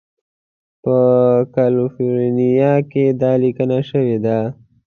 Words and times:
په 0.83 0.95
کالیفورنیا 1.55 2.73
کې 2.91 3.05
دا 3.21 3.31
لیکنه 3.43 3.79
شوې 3.89 4.17
ده. 4.25 4.39